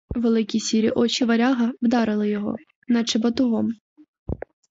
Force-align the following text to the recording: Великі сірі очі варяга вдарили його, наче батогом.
Великі 0.15 0.59
сірі 0.59 0.89
очі 0.89 1.25
варяга 1.25 1.73
вдарили 1.81 2.29
його, 2.29 2.55
наче 2.87 3.19
батогом. 3.19 3.69